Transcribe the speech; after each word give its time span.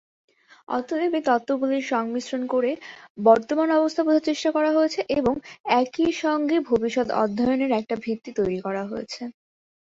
অতএব, 0.69 1.13
এই 1.13 1.23
তত্ত্বগুলির 1.27 1.89
সংমিশ্রণ 1.91 2.43
করে 2.53 2.71
বর্তমান 3.21 3.67
অবস্থা 3.79 4.01
বোঝার 4.03 4.27
চেষ্টা 4.29 4.49
হয়েছে 4.77 4.99
এবং 5.17 5.33
একই 5.81 6.11
সঙ্গে 6.23 6.55
ভবিষ্যত 6.69 7.07
অধ্যয়নের 7.23 7.71
একটা 7.79 7.95
ভিত্তি 8.05 8.31
তৈরি 8.39 8.59
করা 8.65 8.83
হয়েছে। 8.85 9.21